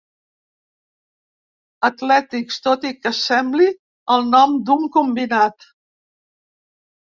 Atlètics, 1.89 2.57
tot 2.69 2.89
i 2.91 2.91
que 3.05 3.13
sembli 3.19 3.69
el 4.17 4.27
nom 4.33 4.59
d'un 4.71 4.91
combinat. 4.99 5.71